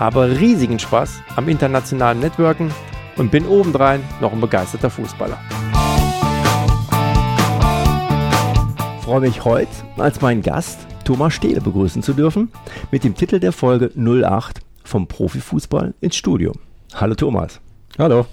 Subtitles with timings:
[0.00, 2.72] habe riesigen Spaß am internationalen Networken
[3.16, 5.38] und bin obendrein noch ein begeisterter Fußballer.
[8.98, 12.50] Ich freue mich heute als meinen Gast Thomas Stehle begrüßen zu dürfen
[12.90, 16.54] mit dem Titel der Folge 08 vom Profifußball ins Studio.
[16.94, 17.60] Hallo Thomas.
[17.98, 18.26] Hallo.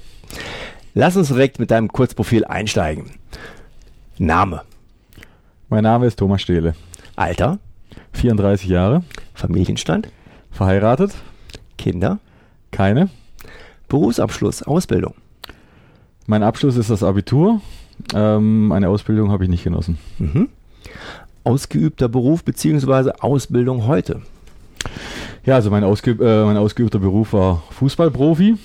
[0.93, 3.11] Lass uns direkt mit deinem Kurzprofil einsteigen.
[4.17, 4.61] Name.
[5.67, 6.75] Mein Name ist Thomas Stehle.
[7.17, 7.59] Alter.
[8.13, 9.03] 34 Jahre.
[9.33, 10.07] Familienstand.
[10.51, 11.13] Verheiratet.
[11.77, 12.19] Kinder.
[12.71, 13.09] Keine.
[13.87, 15.13] Berufsabschluss, Ausbildung.
[16.25, 17.61] Mein Abschluss ist das Abitur.
[18.13, 19.97] Ähm, eine Ausbildung habe ich nicht genossen.
[20.19, 20.49] Mhm.
[21.43, 23.11] Ausgeübter Beruf bzw.
[23.19, 24.21] Ausbildung heute.
[25.45, 28.57] Ja, also mein, ausgeüb äh, mein ausgeübter Beruf war Fußballprofi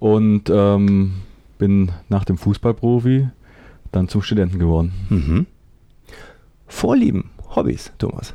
[0.00, 1.14] und ähm,
[1.58, 3.28] bin nach dem Fußballprofi
[3.92, 4.92] dann zum Studenten geworden.
[5.08, 5.46] Mhm.
[6.66, 8.34] Vorlieben, Hobbys, Thomas?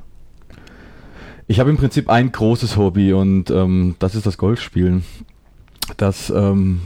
[1.47, 5.03] Ich habe im Prinzip ein großes Hobby und ähm, das ist das Golfspielen.
[5.97, 6.81] Das ähm,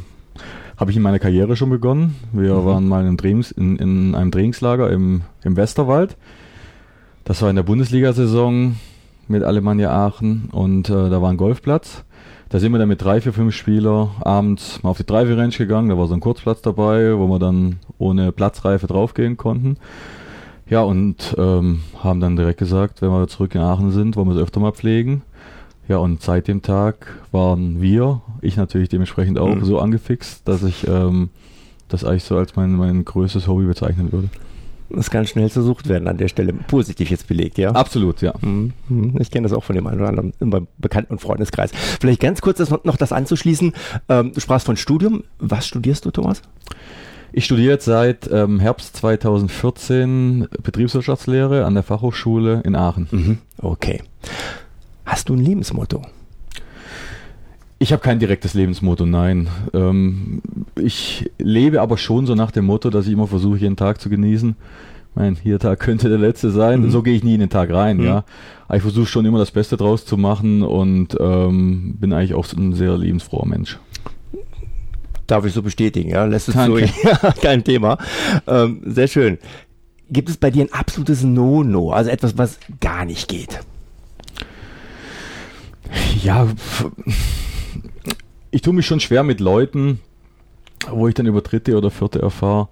[0.77, 2.15] habe ich in meiner Karriere schon begonnen.
[2.33, 2.65] Wir mhm.
[2.65, 6.17] waren mal in, Trainings, in, in, einem Trainingslager im, im Westerwald.
[7.23, 8.77] Das war in der Bundesliga-Saison
[9.27, 12.03] mit Alemannia Aachen und äh, da war ein Golfplatz.
[12.49, 15.49] Da sind wir dann mit drei, vier, fünf Spieler abends mal auf die Drive Range
[15.49, 15.89] gegangen.
[15.89, 19.77] Da war so ein Kurzplatz dabei, wo wir dann ohne Platzreife draufgehen konnten.
[20.69, 24.35] Ja, und ähm, haben dann direkt gesagt, wenn wir zurück in Aachen sind, wollen wir
[24.35, 25.21] es öfter mal pflegen.
[25.87, 29.63] Ja, und seit dem Tag waren wir, ich natürlich dementsprechend auch, mhm.
[29.63, 31.29] so angefixt, dass ich ähm,
[31.87, 34.29] das eigentlich so als mein, mein größtes Hobby bezeichnen würde.
[34.89, 36.53] Das kann schnell versucht werden an der Stelle.
[36.53, 37.71] Positiv jetzt belegt, ja?
[37.71, 38.33] Absolut, ja.
[38.41, 38.73] Mhm.
[38.87, 39.15] mhm.
[39.19, 41.71] Ich kenne das auch von dem einen oder anderen im Bekannten- und Freundeskreis.
[41.99, 43.73] Vielleicht ganz kurz das noch das anzuschließen.
[44.09, 45.23] Ähm, du sprachst von Studium.
[45.39, 46.41] Was studierst du, Thomas?
[47.31, 53.07] Ich studiere seit ähm, Herbst 2014 Betriebswirtschaftslehre an der Fachhochschule in Aachen.
[53.11, 53.37] Mhm.
[53.61, 54.01] Okay.
[55.05, 56.01] Hast du ein Lebensmotto?
[57.79, 59.49] Ich habe kein direktes Lebensmotto, nein.
[59.73, 60.41] Ähm,
[60.75, 64.09] ich lebe aber schon so nach dem Motto, dass ich immer versuche, jeden Tag zu
[64.09, 64.55] genießen.
[65.13, 66.81] Mein hier Tag könnte der letzte sein.
[66.81, 66.91] Mhm.
[66.91, 68.05] So gehe ich nie in den Tag rein, mhm.
[68.05, 68.23] ja.
[68.67, 72.51] Aber ich versuche schon immer das Beste draus zu machen und ähm, bin eigentlich auch
[72.53, 73.79] ein sehr lebensfroher Mensch.
[75.27, 76.25] Darf ich so bestätigen, ja?
[76.25, 76.89] Lässt es so, ja,
[77.41, 77.97] kein Thema.
[78.47, 79.37] Ähm, sehr schön.
[80.09, 83.59] Gibt es bei dir ein absolutes No-No, also etwas, was gar nicht geht?
[86.23, 86.47] Ja,
[88.51, 89.99] ich tue mich schon schwer mit Leuten,
[90.89, 92.69] wo ich dann über dritte oder vierte erfahre,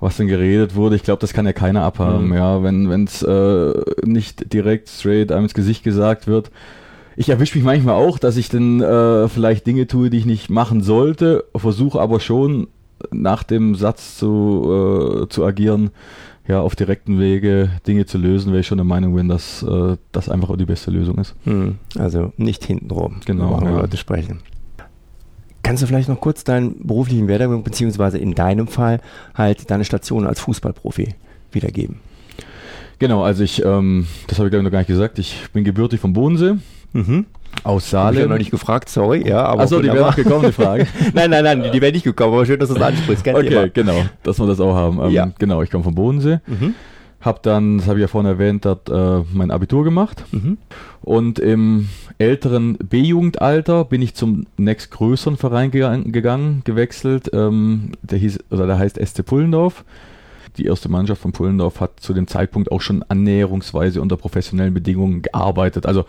[0.00, 0.96] was dann geredet wurde.
[0.96, 2.34] Ich glaube, das kann ja keiner abhaben, mhm.
[2.34, 3.72] ja, wenn es äh,
[4.04, 6.50] nicht direkt straight einem ins Gesicht gesagt wird,
[7.16, 10.50] ich erwische mich manchmal auch, dass ich dann äh, vielleicht Dinge tue, die ich nicht
[10.50, 12.68] machen sollte, versuche aber schon
[13.10, 15.90] nach dem Satz zu, äh, zu agieren,
[16.46, 19.96] ja, auf direkten Wege Dinge zu lösen, weil ich schon der Meinung bin, dass äh,
[20.10, 21.34] das einfach auch die beste Lösung ist.
[21.44, 23.70] Hm, also nicht hintenrum, genau, ja.
[23.70, 24.40] Leute sprechen.
[25.62, 29.00] Kannst du vielleicht noch kurz deinen beruflichen Werdegang, beziehungsweise in deinem Fall
[29.34, 31.14] halt deine Station als Fußballprofi
[31.52, 32.00] wiedergeben?
[32.98, 35.62] Genau, also ich, ähm, das habe ich glaube ich noch gar nicht gesagt, ich bin
[35.62, 36.54] gebürtig vom Bodensee,
[36.92, 37.26] Mhm.
[37.64, 38.14] Aus Salem.
[38.14, 39.26] Ich habe noch nicht gefragt, sorry.
[39.28, 40.86] Ja, aber Achso, die wäre noch gekommen, die Frage.
[41.14, 43.24] nein, nein, nein, die wäre nicht gekommen, aber schön, dass du das ansprichst.
[43.24, 43.68] Kein okay, Thema.
[43.68, 45.00] genau, dass wir das auch haben.
[45.00, 45.30] Ähm, ja.
[45.38, 46.40] Genau, ich komme vom Bodensee.
[46.46, 46.74] Mhm.
[47.20, 50.24] Hab dann, das habe ich ja vorhin erwähnt, dort, äh, mein Abitur gemacht.
[50.32, 50.58] Mhm.
[51.02, 51.88] Und im
[52.18, 57.30] älteren B-Jugendalter bin ich zum nächstgrößeren Verein gegangen, gegangen gewechselt.
[57.32, 59.84] Ähm, der hieß, oder der heißt SC Pullendorf
[60.58, 65.22] die erste Mannschaft von Pullendorf hat zu dem Zeitpunkt auch schon annäherungsweise unter professionellen Bedingungen
[65.22, 65.86] gearbeitet.
[65.86, 66.04] Also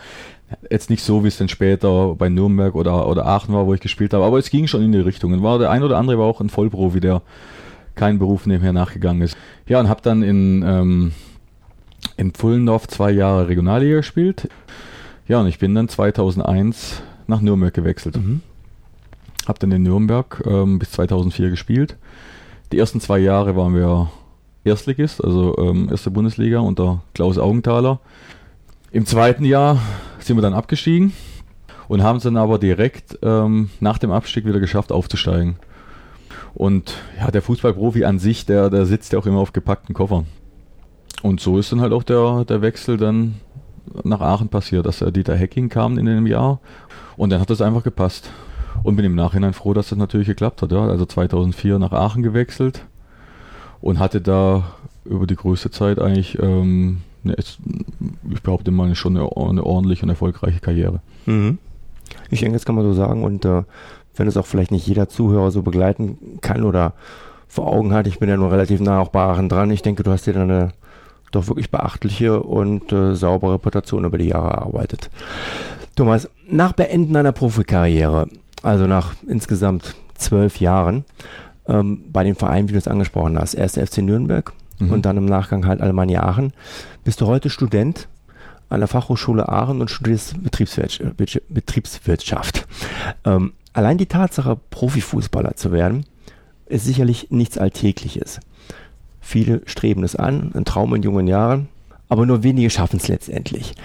[0.70, 3.80] Jetzt nicht so, wie es dann später bei Nürnberg oder, oder Aachen war, wo ich
[3.80, 5.34] gespielt habe, aber es ging schon in die Richtung.
[5.34, 7.22] Und war der ein oder andere war auch ein Vollprofi, der
[7.96, 9.38] keinen Beruf nebenher nachgegangen ist.
[9.68, 11.12] Ja, und habe dann in, ähm,
[12.18, 14.50] in Pfullendorf zwei Jahre Regionalliga gespielt.
[15.28, 18.18] Ja, und ich bin dann 2001 nach Nürnberg gewechselt.
[18.18, 18.42] Mhm.
[19.48, 21.98] Habe dann in Nürnberg ähm, bis 2004 gespielt.
[22.72, 24.10] Die ersten zwei Jahre waren wir
[24.66, 28.00] Erstligist, also ähm, erste Bundesliga unter Klaus Augenthaler.
[28.92, 29.80] Im zweiten Jahr
[30.20, 31.14] sind wir dann abgestiegen
[31.88, 35.58] und haben es dann aber direkt ähm, nach dem Abstieg wieder geschafft, aufzusteigen.
[36.54, 40.28] Und ja, der Fußballprofi an sich, der, der sitzt ja auch immer auf gepackten Koffern.
[41.24, 43.36] Und so ist dann halt auch der, der Wechsel dann
[44.04, 46.60] nach Aachen passiert, dass Dieter Hecking kam in dem Jahr
[47.18, 48.32] und dann hat das einfach gepasst.
[48.84, 50.72] und bin im Nachhinein froh, dass das natürlich geklappt hat.
[50.72, 50.86] Ja.
[50.88, 52.86] Also 2004 nach Aachen gewechselt
[53.84, 54.64] und hatte da
[55.04, 60.10] über die größte Zeit eigentlich, ähm, eine, ich behaupte mal, schon eine, eine ordentliche und
[60.10, 61.02] erfolgreiche Karriere.
[61.26, 61.58] Mhm.
[62.30, 63.64] Ich denke, das kann man so sagen und äh,
[64.16, 66.94] wenn es auch vielleicht nicht jeder Zuhörer so begleiten kann oder
[67.50, 70.04] vor Augen hat, ich bin ja nur relativ nah auch bei Aachen dran, ich denke,
[70.04, 70.74] du hast dir dann eine
[71.32, 75.10] doch wirklich beachtliche und äh, saubere Reputation über die Jahre erarbeitet.
[75.96, 78.30] Thomas, nach Beenden einer Profikarriere,
[78.62, 81.04] also nach insgesamt zwölf Jahren,
[81.68, 84.92] ähm, bei dem Verein, wie du es angesprochen hast, erst FC Nürnberg mhm.
[84.92, 86.54] und dann im Nachgang halt Alemannia Aachen,
[87.04, 88.08] bist du heute Student
[88.70, 91.16] an der Fachhochschule Aachen und studierst Betriebswirtschaft.
[91.50, 92.68] Betriebswirtschaft.
[93.24, 96.06] Ähm, allein die Tatsache, Profifußballer zu werden,
[96.66, 98.40] ist sicherlich nichts Alltägliches.
[99.22, 101.70] Viele streben es an, ein Traum in jungen Jahren,
[102.10, 103.76] aber nur wenige schaffen es letztendlich.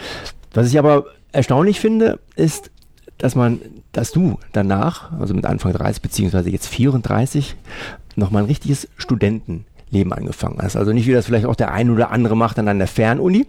[0.54, 2.70] Was ich aber erstaunlich finde, ist,
[3.18, 3.60] dass man,
[3.92, 7.56] dass du danach, also mit Anfang 30 beziehungsweise jetzt 34,
[8.16, 10.76] nochmal ein richtiges Studentenleben angefangen hast.
[10.76, 13.46] Also nicht wie das vielleicht auch der ein oder andere macht an einer Fernuni,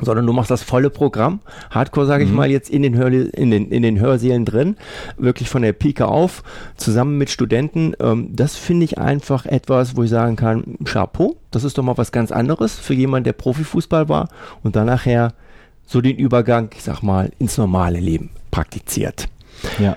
[0.00, 1.40] sondern du machst das volle Programm,
[1.70, 2.36] Hardcore sage ich mhm.
[2.36, 4.76] mal, jetzt in den, Hör in, den, in den Hörsälen drin,
[5.16, 6.42] wirklich von der Pike auf,
[6.76, 7.94] zusammen mit Studenten.
[8.00, 11.98] Ähm, das finde ich einfach etwas, wo ich sagen kann, Chapeau, das ist doch mal
[11.98, 14.28] was ganz anderes für jemanden, der Profifußball war
[14.62, 15.34] und dann nachher
[15.86, 19.28] so den Übergang, ich sag mal, ins normale Leben praktiziert.
[19.78, 19.96] Ja.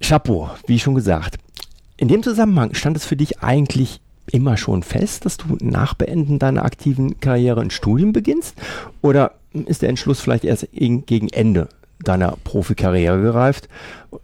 [0.00, 1.38] Chapeau, wie schon gesagt.
[1.96, 6.38] In dem Zusammenhang stand es für dich eigentlich immer schon fest, dass du nach Beenden
[6.38, 8.56] deiner aktiven Karriere ein Studium beginnst?
[9.02, 11.68] Oder ist der Entschluss vielleicht erst gegen Ende
[12.00, 13.68] deiner Profikarriere gereift?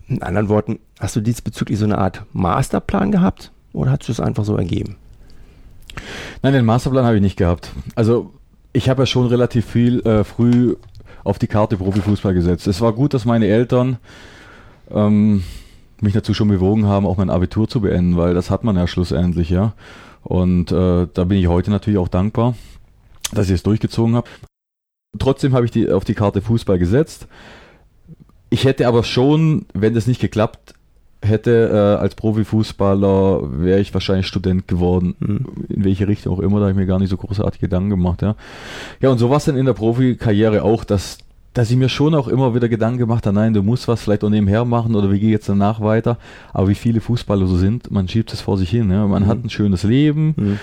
[0.09, 4.21] In anderen Worten, hast du diesbezüglich so eine Art Masterplan gehabt oder hast du es
[4.21, 4.97] einfach so ergeben?
[6.43, 7.73] Nein, den Masterplan habe ich nicht gehabt.
[7.95, 8.33] Also
[8.73, 10.77] ich habe ja schon relativ viel äh, früh
[11.25, 12.67] auf die Karte Profifußball gesetzt.
[12.67, 13.99] Es war gut, dass meine Eltern
[14.91, 15.45] ähm,
[16.01, 18.87] mich dazu schon bewogen haben, auch mein Abitur zu beenden, weil das hat man ja
[18.87, 19.75] schlussendlich, ja.
[20.23, 22.55] Und äh, da bin ich heute natürlich auch dankbar,
[23.33, 24.29] dass ich es durchgezogen habe.
[25.19, 27.27] Trotzdem habe ich die, auf die Karte Fußball gesetzt.
[28.51, 30.75] Ich hätte aber schon, wenn das nicht geklappt
[31.23, 35.15] hätte, äh, als Profifußballer wäre ich wahrscheinlich Student geworden.
[35.19, 35.47] Mhm.
[35.69, 38.23] In welche Richtung auch immer, da habe ich mir gar nicht so großartig Gedanken gemacht,
[38.23, 38.37] ja.
[39.01, 41.19] Ja, und so war es dann in der Profikarriere auch, dass
[41.55, 44.25] dass ich mir schon auch immer wieder Gedanken gemacht habe, nein, du musst was vielleicht
[44.25, 46.17] auch nebenher machen oder wie geht jetzt danach weiter.
[46.53, 48.91] Aber wie viele Fußballer so sind, man schiebt es vor sich hin.
[48.91, 49.07] Ja.
[49.07, 49.27] Man mhm.
[49.27, 50.35] hat ein schönes Leben.
[50.37, 50.59] Mhm.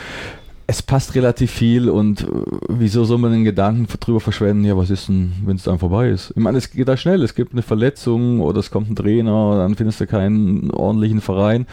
[0.71, 2.27] Es passt relativ viel und äh,
[2.67, 6.09] wieso soll man den Gedanken drüber verschwenden, ja, was ist denn, wenn es dann vorbei
[6.09, 6.29] ist?
[6.29, 9.57] Ich meine, es geht da schnell, es gibt eine Verletzung oder es kommt ein Trainer,
[9.57, 11.65] dann findest du keinen ordentlichen Verein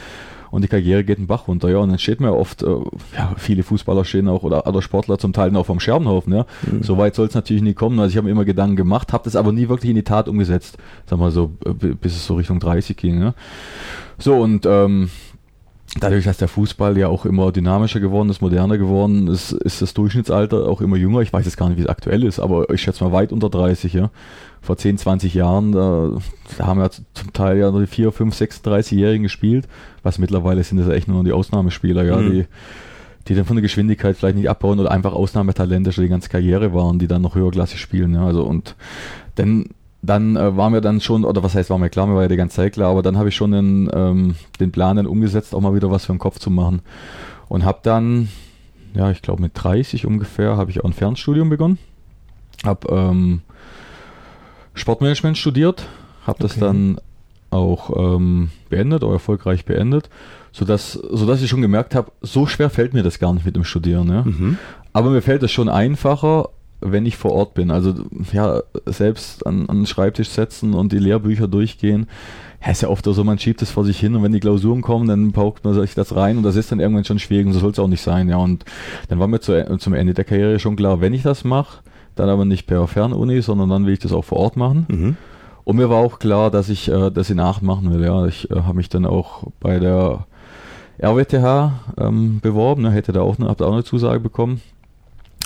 [0.51, 1.69] und die Karriere geht den Bach runter.
[1.69, 2.69] Ja, und dann steht man ja oft, äh,
[3.15, 6.33] ja, viele Fußballer stehen auch oder, oder Sportler zum Teil auch vom Scherbenhaufen.
[6.33, 6.47] Ja.
[6.63, 6.83] Mhm.
[6.83, 8.01] So weit soll es natürlich nie kommen.
[8.01, 10.27] Also ich habe mir immer Gedanken gemacht, habe das aber nie wirklich in die Tat
[10.27, 10.79] umgesetzt.
[11.05, 13.21] Sag mal so, äh, bis es so Richtung 30 ging.
[13.21, 13.35] Ja.
[14.17, 15.11] So und ähm,
[16.01, 19.95] dadurch, dass der Fußball ja auch immer dynamischer geworden ist, moderner geworden ist, ist das
[19.95, 21.21] Durchschnittsalter auch immer jünger.
[21.21, 23.51] Ich weiß jetzt gar nicht, wie es aktuell ist, aber ich schätze mal weit unter
[23.51, 24.11] 30, ja.
[24.61, 26.11] Vor 10, 20 Jahren, da,
[26.59, 29.69] da haben ja zum Teil ja die 4, 5, 36-Jährigen gespielt,
[30.03, 32.31] was mittlerweile sind das echt nur die Ausnahmespieler, ja, mhm.
[32.31, 32.45] die,
[33.29, 36.75] die dann von der Geschwindigkeit vielleicht nicht abbauen oder einfach Ausnahmetalente schon die ganze Karriere
[36.75, 38.27] waren, die dann noch höherklassig spielen, ja.
[38.27, 38.75] Also und
[39.37, 39.67] dann
[40.03, 42.29] dann äh, war mir dann schon, oder was heißt, war mir klar, mir war ja
[42.29, 45.55] die ganze Zeit klar, aber dann habe ich schon den, ähm, den Plan dann umgesetzt,
[45.55, 46.83] auch mal wieder was für den Kopf zu machen.
[47.49, 48.29] Und habe dann,
[48.95, 51.79] ja, ich glaube mit 30 ungefähr, habe ich auch ein Fernstudium begonnen.
[52.65, 53.43] Habe ähm,
[54.75, 55.87] Sportmanagement studiert,
[56.27, 56.99] habe das dann
[57.51, 60.11] auch ähm, beendet oder erfolgreich beendet,
[60.53, 63.65] sodass, sodass ich schon gemerkt habe, so schwer fällt mir das gar nicht mit dem
[63.65, 64.09] Studieren.
[64.09, 64.23] Ja?
[64.23, 64.59] Mhm.
[64.93, 66.49] Aber mir fällt es schon einfacher,
[66.93, 67.71] wenn ich vor Ort bin.
[67.71, 67.95] Also
[68.33, 72.07] ja, selbst an, an den Schreibtisch setzen und die Lehrbücher durchgehen.
[72.65, 74.83] Ja, ist ja oft so, man schiebt es vor sich hin und wenn die Klausuren
[74.83, 77.53] kommen, dann paukt man sich das rein und das ist dann irgendwann schon schwierig und
[77.53, 78.29] so soll es auch nicht sein.
[78.29, 78.65] Ja, und
[79.09, 81.81] dann war mir zu, zum Ende der Karriere schon klar, wenn ich das mache,
[82.15, 84.87] dann aber nicht per Fernuni, sondern dann will ich das auch vor Ort machen.
[84.89, 85.17] Mhm.
[85.65, 88.05] Und mir war auch klar, dass ich äh, das nachmachen will.
[88.05, 90.27] Ja, ich äh, habe mich dann auch bei der
[91.03, 94.61] RWTH ähm, beworben, ne, hätte da auch eine, auch eine Zusage bekommen.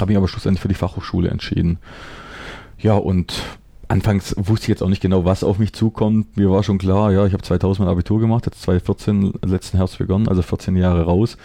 [0.00, 1.78] Habe mich aber schlussendlich für die Fachhochschule entschieden.
[2.78, 3.42] Ja, und
[3.88, 6.36] anfangs wusste ich jetzt auch nicht genau, was auf mich zukommt.
[6.36, 9.98] Mir war schon klar, ja, ich habe 2000 mein Abitur gemacht, jetzt 2014 letzten Herbst
[9.98, 11.36] begonnen, also 14 Jahre raus.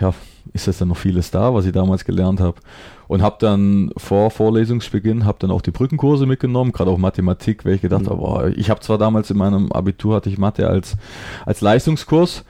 [0.00, 0.14] Ja,
[0.52, 2.60] ist das dann noch vieles da, was ich damals gelernt habe.
[3.08, 7.74] Und habe dann vor Vorlesungsbeginn, habe dann auch die Brückenkurse mitgenommen, gerade auch Mathematik, weil
[7.74, 8.10] ich gedacht mhm.
[8.10, 10.96] habe, ich habe zwar damals in meinem Abitur hatte ich Mathe als,
[11.44, 12.44] als Leistungskurs,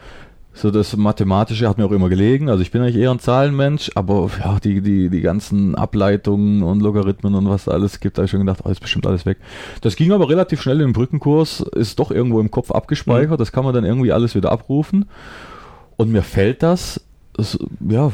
[0.61, 2.51] So das Mathematische hat mir auch immer gelegen.
[2.51, 6.83] Also ich bin eigentlich eher ein Zahlenmensch, aber ja, die, die, die ganzen Ableitungen und
[6.83, 9.25] Logarithmen und was da alles gibt, da habe ich schon gedacht, oh, ist bestimmt alles
[9.25, 9.39] weg.
[9.81, 13.37] Das ging aber relativ schnell im Brückenkurs, ist doch irgendwo im Kopf abgespeichert, mhm.
[13.39, 15.07] das kann man dann irgendwie alles wieder abrufen.
[15.97, 17.01] Und mir fällt das,
[17.33, 18.13] das ja,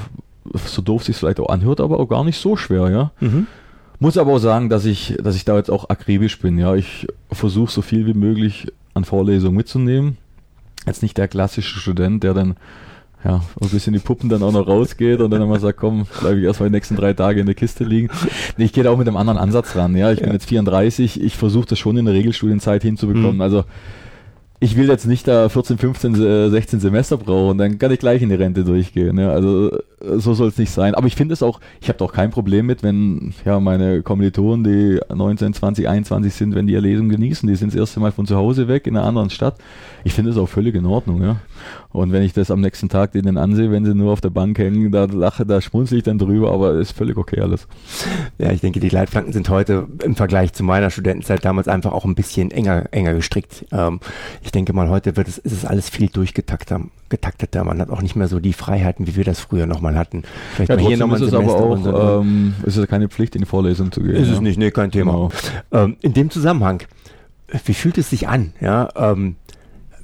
[0.55, 3.11] so doof sich vielleicht auch anhört, aber auch gar nicht so schwer, ja.
[3.19, 3.49] Mhm.
[3.99, 6.77] Muss aber auch sagen, dass ich, dass ich da jetzt auch akribisch bin, ja.
[6.77, 10.17] Ich versuche so viel wie möglich an Vorlesungen mitzunehmen.
[10.87, 12.57] Jetzt nicht der klassische Student, der dann
[13.25, 16.39] ja, ein bisschen die Puppen dann auch noch rausgeht und dann immer sagt, komm, bleibe
[16.39, 18.09] ich erstmal die nächsten drei Tage in der Kiste liegen.
[18.57, 19.97] Nee, ich gehe da auch mit einem anderen Ansatz ran.
[19.97, 20.27] Ja, ich ja.
[20.27, 23.37] bin jetzt 34, ich versuche das schon in der Regelstudienzeit hinzubekommen.
[23.37, 23.41] Mhm.
[23.41, 23.65] Also
[24.61, 28.29] ich will jetzt nicht da 14, 15, 16 Semester brauchen, dann kann ich gleich in
[28.29, 29.19] die Rente durchgehen.
[29.19, 29.31] Ja.
[29.31, 30.95] Also so soll es nicht sein.
[30.95, 34.03] Aber ich finde es auch, ich habe da auch kein Problem mit, wenn ja meine
[34.03, 38.01] Kommilitonen, die 19, 20, 21 sind, wenn die ihr Lesen genießen, die sind das erste
[38.01, 39.57] Mal von zu Hause weg in einer anderen Stadt.
[40.05, 41.23] Ich finde es auch völlig in Ordnung.
[41.23, 41.37] Ja.
[41.91, 44.59] Und wenn ich das am nächsten Tag denen ansehe, wenn sie nur auf der Bank
[44.59, 47.67] hängen, da lache, da schmunzel ich dann drüber, aber ist völlig okay alles.
[48.39, 52.05] Ja, ich denke, die Leitplanken sind heute im Vergleich zu meiner Studentenzeit damals einfach auch
[52.05, 53.65] ein bisschen enger, enger gestrickt.
[53.73, 54.01] Ähm,
[54.43, 57.65] ich denke mal, heute wird es, ist es alles viel durchgetakter, getakteter.
[57.65, 60.23] Man hat auch nicht mehr so die Freiheiten, wie wir das früher nochmal hatten.
[60.55, 63.43] Vielleicht ja, mal hier nochmal ist es aber auch, ähm, ist es keine Pflicht, in
[63.43, 64.17] die Vorlesung zu gehen.
[64.17, 64.35] Ist ja?
[64.35, 65.13] es nicht, nee, kein Thema.
[65.13, 65.31] Genau.
[65.73, 66.83] Ähm, in dem Zusammenhang,
[67.65, 68.53] wie fühlt es sich an?
[68.61, 69.37] Ja, ähm,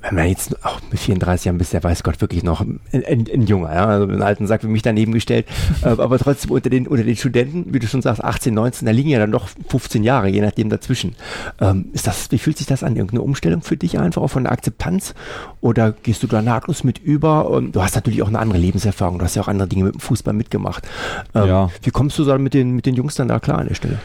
[0.02, 3.26] wenn man jetzt auch mit 34 Jahren bist, der weiß Gott wirklich noch ein, ein,
[3.32, 5.46] ein Junger, ja, also einen alten Sack wie mich daneben gestellt,
[5.82, 8.92] äh, aber trotzdem unter den, unter den Studenten, wie du schon sagst, 18, 19, da
[8.92, 11.14] liegen ja dann doch 15 Jahre, je nachdem dazwischen.
[11.60, 12.96] Ähm, ist das, wie fühlt sich das an?
[12.96, 15.14] Irgendeine Umstellung für dich einfach auch von der Akzeptanz
[15.60, 17.48] oder gehst du da nahtlos mit über?
[17.48, 19.94] Und du hast natürlich auch eine andere Lebenserfahrung, du hast ja auch andere Dinge mit
[19.94, 20.88] dem Fußball mitgemacht.
[21.34, 21.70] Ähm, ja.
[21.82, 23.98] Wie kommst du da mit den, mit den Jungs dann da klar an der Stelle?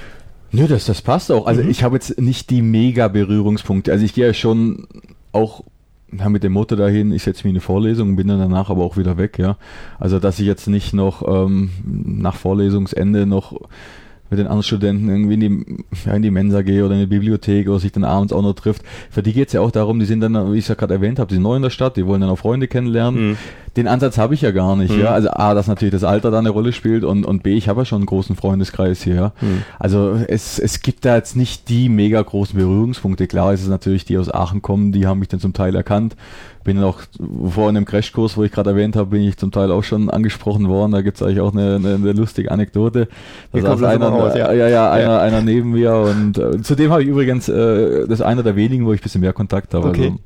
[0.52, 1.46] Nö, das, das passt auch.
[1.46, 1.70] Also mhm.
[1.70, 3.92] ich habe jetzt nicht die mega Berührungspunkte.
[3.92, 4.88] Also ich gehe ja schon
[5.32, 5.64] auch
[6.12, 8.70] ja, mit dem Motto dahin, ich setze mich in eine Vorlesung und bin dann danach
[8.70, 9.58] aber auch wieder weg, ja.
[10.00, 13.60] Also dass ich jetzt nicht noch ähm, nach Vorlesungsende noch
[14.30, 17.08] mit den anderen Studenten irgendwie in die, ja, in die Mensa gehe oder in die
[17.08, 18.84] Bibliothek oder sich dann abends auch noch trifft.
[19.10, 20.94] Für die geht es ja auch darum, die sind dann, wie ich es ja gerade
[20.94, 23.30] erwähnt habe, die sind neu in der Stadt, die wollen dann auch Freunde kennenlernen.
[23.30, 23.38] Mhm.
[23.78, 25.02] Den Ansatz habe ich ja gar nicht, mhm.
[25.02, 25.12] ja.
[25.12, 27.82] Also A, dass natürlich das Alter da eine Rolle spielt und, und B, ich habe
[27.82, 29.34] ja schon einen großen Freundeskreis hier, ja.
[29.40, 29.64] Mhm.
[29.80, 33.28] Also es, es gibt da jetzt nicht die mega großen Berührungspunkte.
[33.28, 36.16] Klar ist es natürlich, die aus Aachen kommen, die haben mich dann zum Teil erkannt
[36.68, 37.00] bin auch
[37.50, 40.68] vor einem Crashkurs, wo ich gerade erwähnt habe, bin ich zum Teil auch schon angesprochen
[40.68, 40.92] worden.
[40.92, 43.08] Da gibt es eigentlich auch eine, eine, eine, lustige Anekdote.
[43.54, 44.52] Da saß einer, raus, ja.
[44.52, 45.20] ja, ja, einer, ja.
[45.22, 48.86] einer neben mir und äh, zudem habe ich übrigens, äh, das ist einer der wenigen,
[48.86, 49.88] wo ich ein bisschen mehr Kontakt habe.
[49.88, 50.08] Okay.
[50.08, 50.18] Also,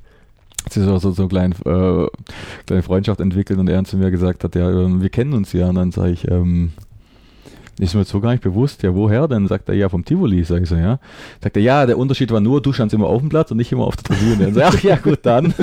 [0.68, 2.08] es ist auch so, so eine kleine, äh,
[2.66, 5.70] kleine Freundschaft entwickelt und er zu mir gesagt hat, ja, ähm, wir kennen uns ja.
[5.70, 6.72] Und dann sage ich, ähm,
[7.80, 9.28] ist mir so gar nicht bewusst, ja, woher?
[9.28, 11.00] Dann sagt er, ja, vom Tivoli, sag ich so, ja.
[11.42, 13.72] Sagt er, ja, der Unterschied war nur, du standst immer auf dem Platz und nicht
[13.72, 14.48] immer auf der Tribüne.
[14.48, 15.54] Und so, ach ja, gut, dann.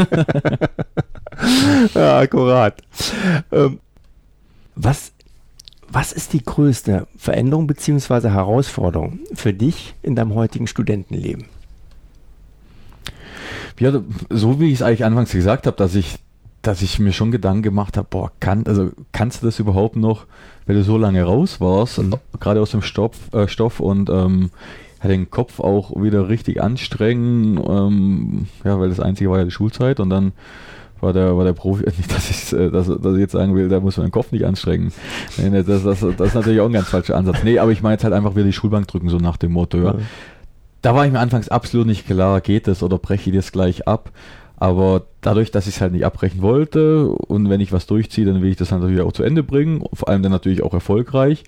[1.95, 2.83] ja, akkurat.
[3.53, 3.79] Ähm,
[4.75, 5.13] was,
[5.89, 8.31] was ist die größte Veränderung bzw.
[8.31, 11.45] Herausforderung für dich in deinem heutigen Studentenleben?
[13.79, 13.93] Ja,
[14.31, 16.19] so wie ich es eigentlich anfangs gesagt habe, dass ich
[16.69, 20.27] dass ich mir schon Gedanken gemacht habe, boah, kann, also kannst du das überhaupt noch,
[20.67, 22.17] wenn du so lange raus warst, mhm.
[22.41, 24.51] gerade aus dem Stoff, äh, Stoff und ähm,
[25.03, 29.99] den Kopf auch wieder richtig anstrengen, ähm, ja, weil das Einzige war ja die Schulzeit
[29.99, 30.33] und dann
[31.01, 33.71] war der, war der Profi, nicht, dass ich, äh, dass, dass ich jetzt sagen will,
[33.71, 34.93] da muss man den Kopf nicht anstrengen.
[35.39, 37.45] Nee, das, das, das ist natürlich auch ein ganz falscher Ansatz.
[37.45, 39.79] Nee, aber ich meine jetzt halt einfach wieder die Schulbank drücken, so nach dem Motto,
[39.79, 39.95] ja.
[40.83, 43.89] Da war ich mir anfangs absolut nicht klar, geht das oder breche ich das gleich
[43.89, 44.11] ab.
[44.61, 48.43] Aber dadurch, dass ich es halt nicht abbrechen wollte und wenn ich was durchziehe, dann
[48.43, 51.45] will ich das natürlich auch zu Ende bringen, vor allem dann natürlich auch erfolgreich,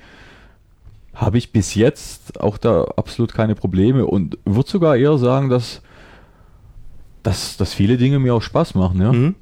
[1.13, 5.83] habe ich bis jetzt auch da absolut keine Probleme und würde sogar eher sagen, dass,
[7.25, 9.13] dass, dass viele Dinge mir auch Spaß machen, ja.
[9.13, 9.35] Mhm.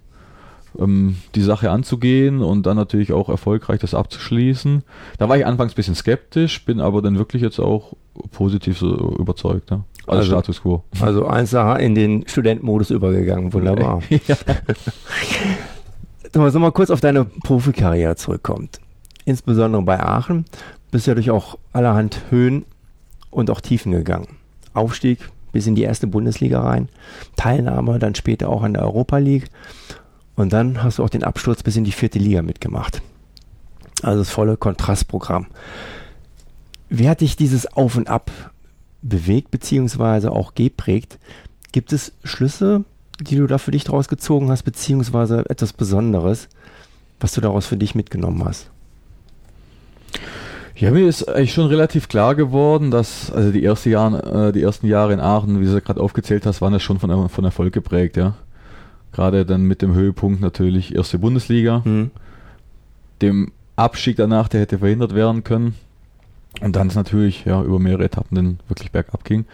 [0.79, 4.83] Ähm, die Sache anzugehen und dann natürlich auch erfolgreich das abzuschließen.
[5.19, 7.95] Da war ich anfangs ein bisschen skeptisch, bin aber dann wirklich jetzt auch
[8.31, 9.71] positiv so überzeugt.
[9.71, 9.85] Ja.
[10.09, 10.83] Also, also Status quo.
[11.01, 13.53] Also 1 in den Studentenmodus übergegangen.
[13.53, 14.03] Wunderbar.
[14.27, 14.37] ja.
[16.33, 18.81] Thomas, nochmal kurz auf deine Profikarriere zurückkommt.
[19.25, 20.45] Insbesondere bei Aachen
[20.91, 22.65] bist du ja durch auch allerhand Höhen
[23.31, 24.29] und auch Tiefen gegangen.
[24.75, 25.19] Aufstieg
[25.53, 26.89] bis in die erste Bundesliga rein,
[27.37, 29.49] Teilnahme dann später auch an der Europa League
[30.37, 33.03] und dann hast du auch den Absturz bis in die vierte Liga mitgemacht.
[34.03, 35.47] Also das volle Kontrastprogramm.
[36.89, 38.31] Wie hat dich dieses Auf und Ab
[39.03, 41.19] bewegt beziehungsweise auch geprägt.
[41.73, 42.85] Gibt es Schlüsse,
[43.21, 46.49] die du da für dich daraus gezogen hast, beziehungsweise etwas Besonderes,
[47.21, 48.71] was du daraus für dich mitgenommen hast?
[50.77, 54.63] Ja, mir ist eigentlich schon relativ klar geworden, dass also die, erste Jahr, äh, die
[54.63, 57.73] ersten Jahre in Aachen, wie du gerade aufgezählt hast, waren das schon von, von Erfolg
[57.73, 58.35] geprägt, ja.
[59.11, 61.83] Gerade dann mit dem Höhepunkt natürlich erste Bundesliga.
[61.85, 62.13] Mhm.
[63.21, 65.75] Dem Abstieg danach, der hätte verhindert werden können.
[66.61, 69.47] Und dann ist natürlich ja, über mehrere Etappen dann wirklich bergab ging.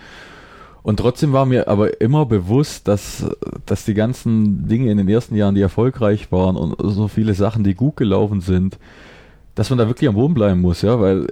[0.82, 3.26] Und trotzdem war mir aber immer bewusst, dass,
[3.64, 7.64] dass die ganzen Dinge in den ersten Jahren, die erfolgreich waren und so viele Sachen,
[7.64, 8.78] die gut gelaufen sind,
[9.54, 11.26] dass man da wirklich am Boden bleiben muss, ja, weil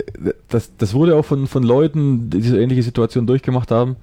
[0.48, 3.96] das, das wurde auch von, von Leuten, die diese ähnliche Situation durchgemacht haben,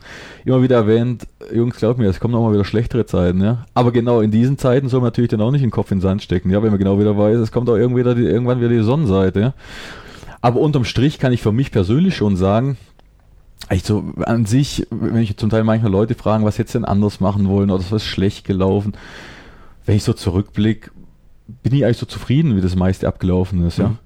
[0.45, 3.65] immer wieder erwähnt, Jungs, glaub mir, es kommen auch mal wieder schlechtere Zeiten, ja.
[3.73, 6.01] Aber genau in diesen Zeiten soll man natürlich dann auch nicht den Kopf in den
[6.01, 8.59] Sand stecken, ja, wenn man genau wieder weiß, es kommt auch irgendwie wieder die, irgendwann
[8.59, 9.53] wieder die Sonnenseite, ja.
[10.41, 12.77] Aber unterm Strich kann ich für mich persönlich schon sagen,
[13.67, 17.19] eigentlich so an sich, wenn ich zum Teil manchmal Leute fragen, was jetzt denn anders
[17.19, 18.93] machen wollen oder was ist schlecht gelaufen,
[19.85, 20.91] wenn ich so zurückblicke,
[21.63, 23.89] bin ich eigentlich so zufrieden, wie das meiste abgelaufen ist, ja.
[23.89, 23.97] Mhm.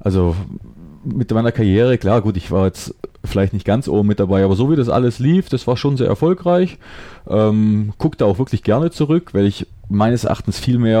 [0.00, 0.34] Also
[1.04, 4.56] mit meiner Karriere, klar, gut, ich war jetzt vielleicht nicht ganz oben mit dabei, aber
[4.56, 6.78] so wie das alles lief, das war schon sehr erfolgreich.
[7.28, 10.98] Ähm, guck da auch wirklich gerne zurück, weil ich meines Erachtens viel mehr,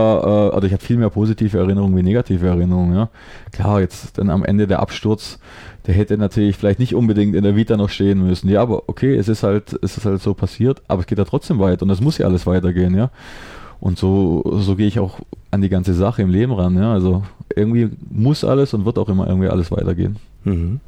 [0.52, 2.94] äh, oder ich habe viel mehr positive Erinnerungen wie negative Erinnerungen.
[2.94, 3.08] Ja.
[3.50, 5.38] Klar, jetzt dann am Ende der Absturz,
[5.86, 8.48] der hätte natürlich vielleicht nicht unbedingt in der Vita noch stehen müssen.
[8.48, 11.24] Ja, aber okay, es ist halt, es ist halt so passiert, aber es geht ja
[11.24, 13.10] trotzdem weiter und es muss ja alles weitergehen, ja.
[13.80, 15.18] Und so, so gehe ich auch
[15.50, 16.76] an die ganze Sache im Leben ran.
[16.76, 16.92] Ja.
[16.92, 20.16] Also irgendwie muss alles und wird auch immer irgendwie alles weitergehen.
[20.44, 20.78] Mhm.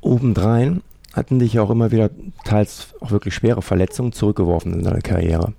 [0.00, 0.80] Obendrein
[1.12, 2.10] hatten dich auch immer wieder
[2.44, 5.52] teils auch wirklich schwere Verletzungen zurückgeworfen in deiner Karriere.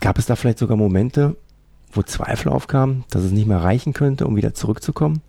[0.00, 1.36] Gab es da vielleicht sogar Momente,
[1.92, 5.22] wo Zweifel aufkamen, dass es nicht mehr reichen könnte, um wieder zurückzukommen?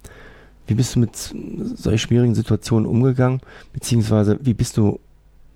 [0.68, 3.40] Wie bist du mit solch schwierigen Situationen umgegangen?
[3.72, 5.00] Beziehungsweise wie bist du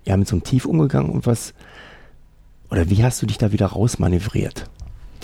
[0.04, 1.52] ja mit so einem Tief umgegangen und was
[2.70, 4.70] oder wie hast du dich da wieder rausmanövriert?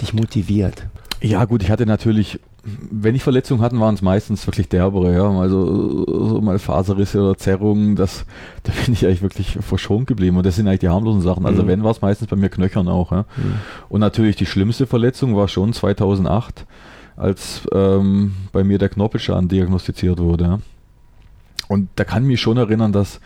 [0.03, 0.87] Dich motiviert?
[1.23, 5.31] Ja, gut, ich hatte natürlich wenn ich Verletzungen hatten, waren es meistens wirklich derbere, ja.
[5.31, 8.25] Also so mal Faserrisse oder Zerrungen, das,
[8.65, 10.37] da bin ich eigentlich wirklich verschont geblieben.
[10.37, 11.47] Und das sind eigentlich die harmlosen Sachen.
[11.47, 11.69] Also mhm.
[11.69, 13.25] wenn, war es meistens bei mir Knöchern auch, ja.
[13.37, 13.55] Mhm.
[13.89, 16.67] Und natürlich die schlimmste Verletzung war schon 2008,
[17.17, 20.45] als ähm, bei mir der Knorpelschaden diagnostiziert wurde.
[20.45, 20.59] Ja.
[21.69, 23.21] Und da kann ich mich schon erinnern, dass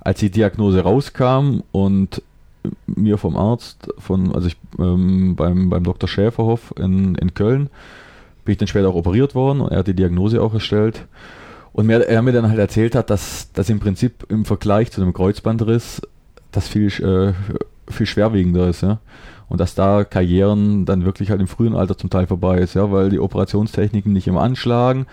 [0.00, 2.22] als die Diagnose rauskam und
[2.86, 6.08] mir vom Arzt, von, also ich ähm, beim, beim Dr.
[6.08, 7.70] Schäferhoff in, in Köln,
[8.48, 11.04] bin ich dann später auch operiert worden und er hat die Diagnose auch erstellt.
[11.74, 15.02] Und mir, er mir dann halt erzählt hat, dass das im Prinzip im Vergleich zu
[15.02, 16.00] einem Kreuzbandriss
[16.50, 17.34] das viel, äh,
[17.92, 19.00] viel schwerwiegender ist, ja.
[19.48, 22.90] Und dass da Karrieren dann wirklich halt im frühen Alter zum Teil vorbei ist, ja,
[22.92, 25.06] weil die Operationstechniken nicht immer anschlagen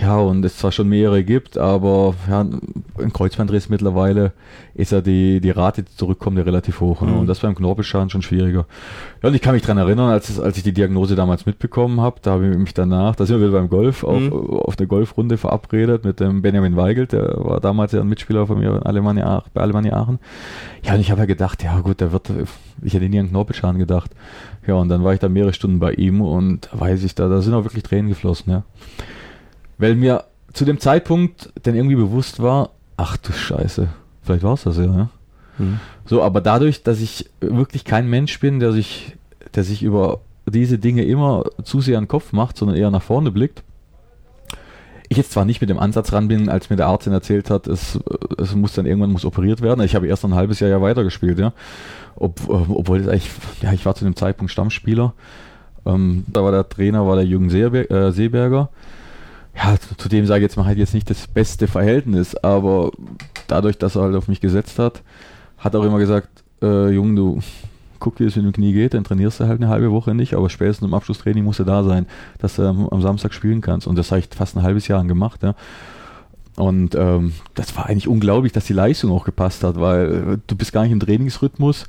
[0.00, 4.32] ja, und es zwar schon mehrere gibt, aber ja, ein Kreuzbandriss mittlerweile
[4.74, 7.00] ist ja die, die Rate, die zurückkommt, ja relativ hoch.
[7.00, 7.12] Ne?
[7.12, 7.18] Mhm.
[7.20, 8.66] Und das beim Knorpelschaden schon schwieriger.
[9.22, 12.20] Ja, und ich kann mich dran erinnern, als, als ich die Diagnose damals mitbekommen habe,
[12.20, 14.32] da habe ich mich danach, da sind wir wieder beim Golf, auf, mhm.
[14.32, 18.58] auf eine Golfrunde verabredet mit dem Benjamin Weigelt, der war damals ja ein Mitspieler von
[18.58, 20.18] mir Alemannia, bei Alemannia Aachen.
[20.82, 22.30] Ja, und ich habe ja gedacht, ja gut, der wird,
[22.82, 24.10] ich hätte nie an Knorpelschaden gedacht.
[24.66, 27.40] Ja, und dann war ich da mehrere Stunden bei ihm und weiß ich, da, da
[27.40, 28.62] sind auch wirklich Tränen geflossen, ja.
[29.78, 33.88] Weil mir zu dem Zeitpunkt dann irgendwie bewusst war, ach du Scheiße,
[34.22, 35.08] vielleicht war es das ja, ja.
[35.58, 35.80] Mhm.
[36.06, 39.16] So, aber dadurch, dass ich wirklich kein Mensch bin, der sich,
[39.54, 43.02] der sich über diese Dinge immer zu sehr an den Kopf macht, sondern eher nach
[43.02, 43.62] vorne blickt,
[45.08, 47.66] ich jetzt zwar nicht mit dem Ansatz ran bin, als mir der Arzt erzählt hat,
[47.66, 47.98] es,
[48.38, 49.84] es muss dann irgendwann muss operiert werden.
[49.84, 51.52] Ich habe erst ein halbes Jahr ja weitergespielt, ja.
[52.16, 53.30] Ob, obwohl es eigentlich,
[53.62, 55.12] ja, ich war zu dem Zeitpunkt Stammspieler.
[55.84, 58.08] Ähm, da war der Trainer, war der Jürgen Seeberger.
[58.08, 58.70] Äh, Seeberger
[59.56, 62.92] ja, zu dem sage ich jetzt mal halt jetzt nicht das beste Verhältnis, aber
[63.46, 65.02] dadurch, dass er halt auf mich gesetzt hat,
[65.58, 66.28] hat er auch immer gesagt,
[66.62, 67.40] äh, Junge, du
[68.00, 70.34] guck, wie es mit dem Knie geht, dann trainierst du halt eine halbe Woche nicht,
[70.34, 72.06] aber spätestens im Abschlusstraining musst du da sein,
[72.38, 73.86] dass du am, am Samstag spielen kannst.
[73.86, 75.54] Und das habe ich fast ein halbes Jahr gemacht, ja.
[76.56, 80.72] Und ähm, das war eigentlich unglaublich, dass die Leistung auch gepasst hat, weil du bist
[80.72, 81.86] gar nicht im Trainingsrhythmus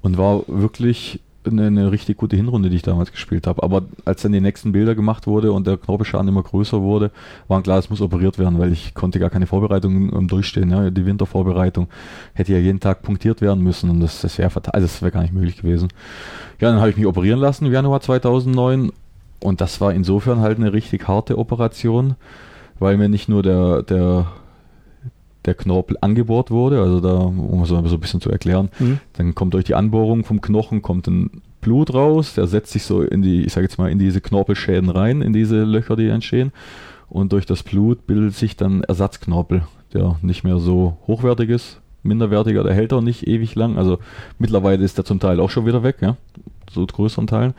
[0.00, 3.62] und war wirklich eine, eine richtig gute Hinrunde, die ich damals gespielt habe.
[3.62, 7.10] Aber als dann die nächsten Bilder gemacht wurde und der Knorpelschaden immer größer wurde,
[7.48, 10.70] war klar, es muss operiert werden, weil ich konnte gar keine Vorbereitung um, durchstehen.
[10.70, 10.90] Ja.
[10.90, 11.88] Die Wintervorbereitung
[12.34, 15.22] hätte ja jeden Tag punktiert werden müssen und das, das wäre also das wäre gar
[15.22, 15.88] nicht möglich gewesen.
[16.60, 18.92] Ja, dann habe ich mich operieren lassen im Januar 2009
[19.40, 22.16] und das war insofern halt eine richtig harte Operation,
[22.78, 24.26] weil mir nicht nur der, der
[25.48, 29.00] der Knorpel angebohrt wurde, also da, um es so ein bisschen zu erklären, mhm.
[29.14, 33.02] dann kommt durch die Anbohrung vom Knochen kommt ein Blut raus, der setzt sich so
[33.02, 36.52] in die, ich sage jetzt mal, in diese Knorpelschäden rein, in diese Löcher, die entstehen.
[37.08, 39.62] Und durch das Blut bildet sich dann Ersatzknorpel,
[39.94, 43.78] der nicht mehr so hochwertig ist, minderwertiger, der hält auch nicht ewig lang.
[43.78, 43.98] Also
[44.38, 46.16] mittlerweile ist der zum Teil auch schon wieder weg, ja,
[46.70, 47.54] so größeren Teilen.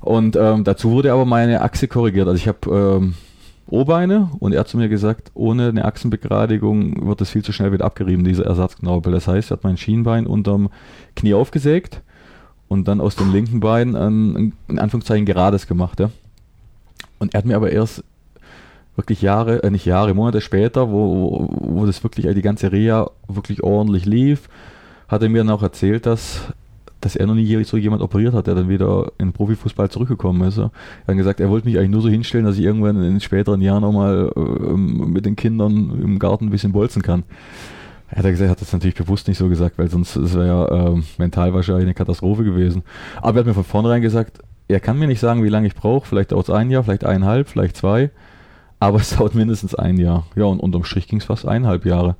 [0.00, 2.28] Und ähm, dazu wurde aber meine Achse korrigiert.
[2.28, 3.14] Also ich habe ähm,
[3.70, 7.72] O-Beine und er hat zu mir gesagt, ohne eine Achsenbegradigung wird das viel zu schnell
[7.72, 9.12] wieder abgerieben, dieser Ersatzknorpel.
[9.12, 10.70] Das heißt, er hat mein Schienbein unterm
[11.16, 12.02] Knie aufgesägt
[12.68, 16.00] und dann aus dem linken Bein ein, in Anführungszeichen gerades gemacht.
[16.00, 16.10] Ja.
[17.18, 18.04] Und er hat mir aber erst
[18.96, 23.62] wirklich Jahre, äh nicht Jahre, Monate später, wo, wo, das wirklich, die ganze Reha wirklich
[23.62, 24.48] ordentlich lief,
[25.08, 26.52] hat er mir dann auch erzählt, dass,
[27.00, 30.58] dass er noch nie so jemand operiert hat, der dann wieder in Profifußball zurückgekommen ist.
[30.58, 30.70] Er
[31.06, 33.60] hat gesagt, er wollte mich eigentlich nur so hinstellen, dass ich irgendwann in den späteren
[33.60, 37.24] Jahren auch mal äh, mit den Kindern im Garten ein bisschen bolzen kann.
[38.10, 41.02] Er hat gesagt, hat das natürlich bewusst nicht so gesagt, weil sonst wäre ja äh,
[41.18, 42.82] mental wahrscheinlich eine Katastrophe gewesen.
[43.22, 45.74] Aber er hat mir von vornherein gesagt, er kann mir nicht sagen, wie lange ich
[45.74, 46.06] brauche.
[46.06, 48.10] Vielleicht dauert es ein Jahr, vielleicht eineinhalb, vielleicht zwei.
[48.80, 50.26] Aber es dauert mindestens ein Jahr.
[50.34, 52.16] Ja, und unterm Strich ging es fast eineinhalb Jahre.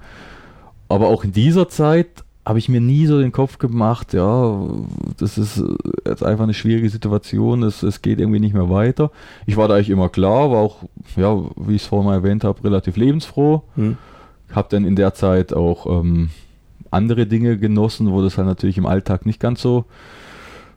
[0.89, 4.59] Aber auch in dieser Zeit habe ich mir nie so den Kopf gemacht, ja,
[5.19, 5.63] das ist
[6.07, 9.11] jetzt einfach eine schwierige Situation, es, es geht irgendwie nicht mehr weiter.
[9.47, 10.79] Ich war da eigentlich immer klar, war auch,
[11.17, 13.63] ja, wie ich es vorhin mal erwähnt habe, relativ lebensfroh.
[13.77, 13.99] Hm.
[14.53, 16.31] Habe dann in der Zeit auch ähm,
[16.91, 19.85] andere Dinge genossen, wo das halt natürlich im Alltag nicht ganz so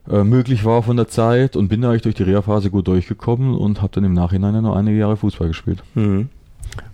[0.08, 3.54] äh, möglich war von der Zeit und bin da eigentlich durch die Reha-Phase gut durchgekommen
[3.54, 5.82] und habe dann im Nachhinein noch einige Jahre Fußball gespielt.
[5.94, 6.28] Mhm.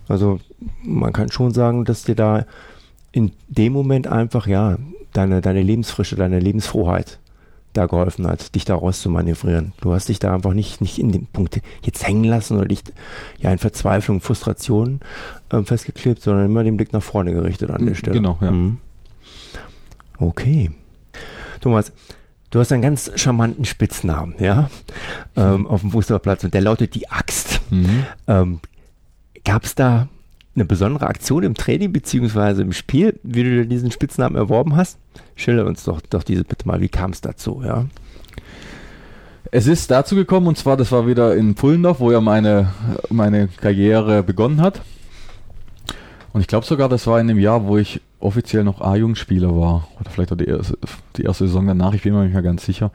[0.08, 0.40] Also
[0.82, 2.46] man kann schon sagen, dass dir da
[3.12, 4.78] in dem Moment einfach ja
[5.12, 7.18] deine, deine Lebensfrische, deine Lebensfroheit
[7.72, 9.72] da geholfen hat, dich da raus zu manövrieren.
[9.80, 12.82] Du hast dich da einfach nicht, nicht in dem Punkt jetzt hängen lassen oder dich
[13.38, 15.00] ja in Verzweiflung, Frustration
[15.50, 18.16] äh, festgeklebt, sondern immer den Blick nach vorne gerichtet an der Stelle.
[18.16, 18.50] Genau, ja.
[18.50, 18.78] Mhm.
[20.18, 20.70] Okay.
[21.60, 21.92] Thomas,
[22.50, 24.68] Du hast einen ganz charmanten Spitznamen, ja,
[25.36, 27.60] ähm, auf dem Fußballplatz und der lautet die Axt.
[27.70, 28.04] Mhm.
[28.26, 28.60] Ähm,
[29.44, 30.08] Gab es da
[30.54, 34.98] eine besondere Aktion im Training beziehungsweise im Spiel, wie du diesen Spitznamen erworben hast?
[35.36, 37.86] Schilder uns doch, doch diese bitte mal, wie kam es dazu, ja?
[39.52, 42.72] Es ist dazu gekommen und zwar, das war wieder in Pullendorf, wo ja meine,
[43.08, 44.82] meine Karriere begonnen hat.
[46.32, 49.88] Und ich glaube sogar, das war in dem Jahr, wo ich offiziell noch A-Jugendspieler war.
[49.98, 50.78] Oder vielleicht auch die erste,
[51.16, 52.92] die erste Saison danach, ich bin mir nicht mehr ganz sicher.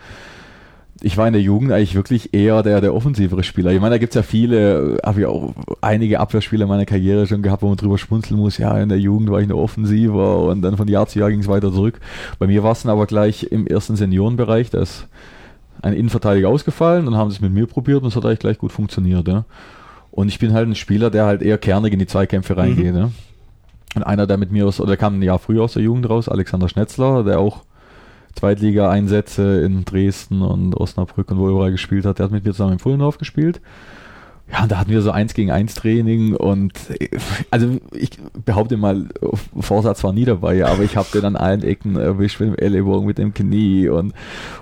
[1.06, 3.72] Ich war in der Jugend eigentlich wirklich eher der, der offensivere Spieler.
[3.72, 7.28] Ich meine, da gibt es ja viele, habe ich auch einige Abwehrspieler in meiner Karriere
[7.28, 8.58] schon gehabt, wo man drüber schmunzeln muss.
[8.58, 11.42] Ja, in der Jugend war ich noch offensiver und dann von Jahr zu Jahr ging
[11.42, 12.00] es weiter zurück.
[12.40, 15.08] Bei mir war es dann aber gleich im ersten Seniorenbereich, da ist
[15.84, 18.72] ein Innenverteidiger ausgefallen und haben es mit mir probiert und es hat eigentlich gleich gut
[18.72, 19.28] funktioniert.
[19.28, 19.46] Ja.
[20.10, 22.94] Und ich bin halt ein Spieler, der halt eher kernig in die Zweikämpfe reingeht.
[22.94, 23.00] Mhm.
[23.00, 23.12] Ja.
[23.96, 26.28] Und einer, der mit mir aus, oder kam ein Jahr früher aus der Jugend raus,
[26.30, 27.65] Alexander Schnetzler, der auch
[28.36, 32.74] Zweitliga-Einsätze in Dresden und Osnabrück und wo überall gespielt hat, der hat mit mir zusammen
[32.74, 33.62] im Fullenhof gespielt.
[34.52, 36.74] Ja, und da hatten wir so eins gegen eins Training und
[37.50, 38.12] also ich
[38.46, 39.08] behaupte mal,
[39.60, 43.08] Vorsatz war nie dabei, aber ich habe den an allen Ecken erwischt mit dem Ellenbogen,
[43.08, 44.14] mit dem Knie und,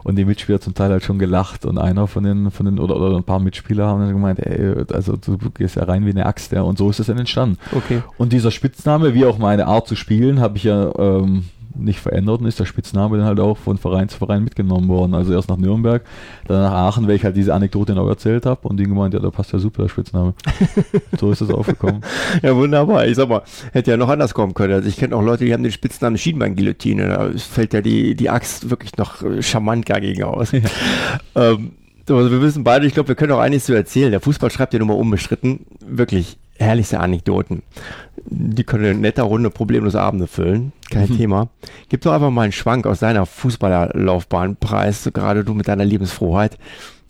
[0.05, 2.95] und die Mitspieler zum Teil halt schon gelacht und einer von den, von den oder,
[2.95, 6.27] oder ein paar Mitspieler haben dann gemeint, ey, also du gehst ja rein wie eine
[6.27, 7.57] Axt, ja, und so ist es dann entstanden.
[7.73, 8.03] Okay.
[8.17, 11.43] Und dieser Spitzname, wie auch meine Art zu spielen, habe ich ja ähm,
[11.75, 15.13] nicht verändert und ist der Spitzname dann halt auch von Verein zu Verein mitgenommen worden.
[15.13, 16.03] Also erst nach Nürnberg,
[16.47, 19.19] dann nach Aachen, weil ich halt diese Anekdote noch erzählt habe und die gemeint, ja,
[19.19, 20.33] da passt ja super der Spitzname.
[21.19, 22.01] so ist es aufgekommen.
[22.41, 23.07] Ja, wunderbar.
[23.07, 24.73] Ich sag mal, hätte ja noch anders kommen können.
[24.73, 27.07] Also ich kenne auch Leute, die haben den Spitznamen Schienbein-Guillotine.
[27.07, 30.51] Da fällt ja die, die Axt wirklich noch äh, charmant dagegen aus.
[30.51, 30.61] Ja.
[31.35, 31.71] Ähm,
[32.09, 34.11] also wir wissen beide, ich glaube, wir können auch einiges zu erzählen.
[34.11, 35.65] Der Fußball schreibt ja nun mal unbestritten.
[35.85, 37.63] Wirklich herrlichste Anekdoten.
[38.25, 40.71] Die können eine nette Runde problemlos Abende füllen.
[40.89, 41.17] Kein mhm.
[41.17, 41.49] Thema.
[41.89, 46.57] Gib doch einfach mal einen Schwank aus deiner Fußballerlaufbahn preis, gerade du mit deiner Lebensfroheit,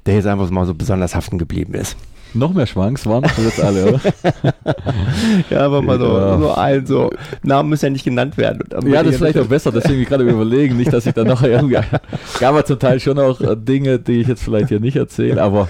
[0.06, 1.96] der jetzt einfach mal so besonders haften geblieben ist.
[2.36, 4.02] Noch mehr Schwanks waren das jetzt alle, oder?
[5.52, 6.40] ja, aber mal so, ja.
[6.40, 7.12] so ein, so,
[7.44, 8.64] Namen müssen ja nicht genannt werden.
[8.88, 11.44] Ja, das ist vielleicht auch besser, deswegen ich gerade überlegen, nicht, dass ich dann noch
[11.44, 11.78] irgendwie,
[12.40, 15.68] gab es zum Teil schon auch Dinge, die ich jetzt vielleicht hier nicht erzähle, aber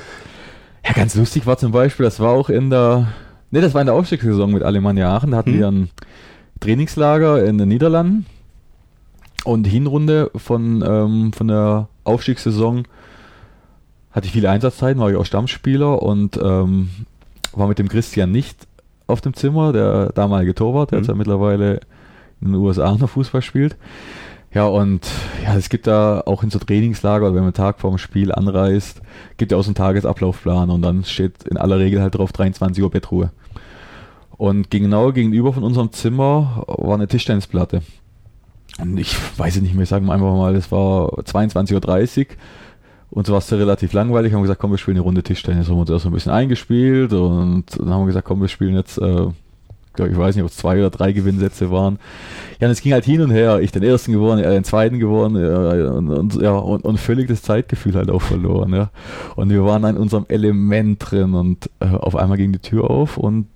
[0.85, 3.07] ja, ganz lustig war zum Beispiel, das war auch in der,
[3.53, 5.29] Ne, das war in der Aufstiegssaison mit Alemannia Aachen.
[5.29, 5.59] Da hatten hm.
[5.59, 5.89] wir ein
[6.59, 8.25] Trainingslager in den Niederlanden
[9.43, 12.87] und Hinrunde von, ähm, von der Aufstiegssaison
[14.09, 16.89] hatte ich viele Einsatzzeiten, war ich auch Stammspieler und ähm,
[17.51, 18.57] war mit dem Christian nicht
[19.05, 21.03] auf dem Zimmer, der damalige Torwart, der mhm.
[21.03, 21.81] jetzt ja mittlerweile
[22.41, 23.77] in den USA noch Fußball spielt.
[24.53, 25.09] Ja, und
[25.43, 29.01] ja, es gibt da auch in so Trainingslager, wenn man Tag vorm Spiel anreist,
[29.37, 32.83] gibt ja auch so einen Tagesablaufplan und dann steht in aller Regel halt drauf 23
[32.83, 33.31] Uhr Bettruhe.
[34.37, 37.81] Und genau gegenüber von unserem Zimmer war eine Tischtennisplatte.
[38.79, 42.25] Und ich weiß es nicht mehr, sagen wir einfach mal, es war 22.30 Uhr
[43.11, 44.33] und so war es relativ langweilig.
[44.33, 45.69] Haben wir gesagt, komm, wir spielen eine Runde Tischtennis.
[45.69, 48.97] Haben uns erst ein bisschen eingespielt und dann haben wir gesagt, komm, wir spielen jetzt
[48.97, 49.27] äh,
[49.97, 51.99] ich weiß nicht, ob es zwei oder drei Gewinnsätze waren.
[52.59, 53.59] Ja, und es ging halt hin und her.
[53.61, 57.27] Ich den ersten gewonnen, er den zweiten gewonnen ja, und, und, ja, und, und völlig
[57.27, 58.73] das Zeitgefühl halt auch verloren.
[58.73, 58.89] Ja.
[59.35, 63.17] Und wir waren in unserem Element drin und äh, auf einmal ging die Tür auf
[63.17, 63.47] und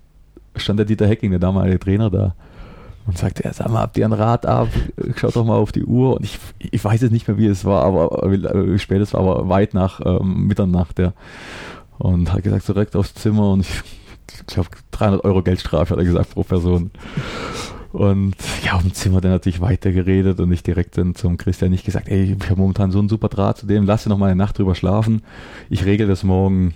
[0.56, 2.34] stand der Dieter Hecking, der damalige Trainer da.
[3.06, 4.68] Und sagte er, sag mal, habt ihr ein Rad ab?
[5.16, 6.16] Schaut doch mal auf die Uhr.
[6.16, 9.20] Und ich, ich weiß jetzt nicht mehr, wie es war, aber wie spät es war,
[9.22, 11.14] aber weit nach ähm, Mitternacht, ja.
[11.96, 13.82] Und hat gesagt, direkt aufs Zimmer und ich,
[14.32, 16.90] ich glaube 300 Euro Geldstrafe, hat er gesagt, pro Person.
[17.92, 21.70] Und ja, auf dem Zimmer dann natürlich weiter geredet und ich direkt dann zum Christian
[21.70, 24.18] nicht gesagt, ey, ich habe momentan so einen super Draht zu dem, lass dir noch
[24.18, 25.22] mal eine Nacht drüber schlafen.
[25.70, 26.74] Ich regel das morgen.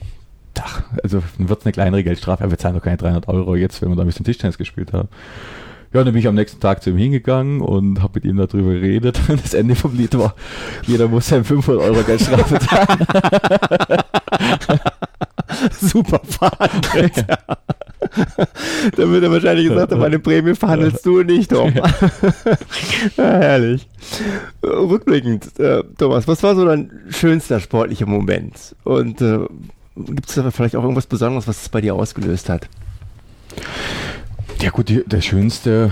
[0.60, 3.82] Ach, also wird es eine kleinere Geldstrafe, aber wir zahlen doch keine 300 Euro jetzt,
[3.82, 5.08] wenn wir da ein bisschen Tischtennis gespielt haben.
[5.92, 8.72] Ja, dann bin ich am nächsten Tag zu ihm hingegangen und habe mit ihm darüber
[8.72, 9.20] geredet.
[9.28, 10.34] Und das Ende vom Lied war,
[10.86, 13.06] jeder muss seinem 500 Euro Geldstrafe zahlen.
[15.80, 17.24] Super verhandelt.
[18.96, 21.72] da wird er wahrscheinlich gesagt, meine Prämie verhandelst du nicht um.
[21.74, 21.82] ja,
[23.16, 23.88] herrlich.
[24.62, 28.74] Rückblickend, äh, Thomas, was war so dein schönster sportlicher Moment?
[28.84, 29.40] Und äh,
[29.96, 32.68] gibt es da vielleicht auch irgendwas Besonderes, was es bei dir ausgelöst hat?
[34.60, 35.90] Ja gut, die, der schönste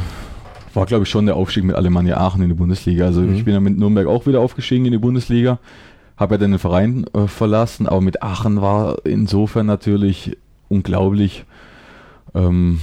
[0.75, 3.07] war, glaube ich, schon der Aufstieg mit Alemannia Aachen in die Bundesliga.
[3.07, 3.35] Also mhm.
[3.35, 5.59] ich bin ja mit Nürnberg auch wieder aufgestiegen in die Bundesliga,
[6.21, 10.37] habe ja dann den Verein äh, verlassen, aber mit Aachen war insofern natürlich
[10.69, 11.47] unglaublich,
[12.35, 12.81] ähm,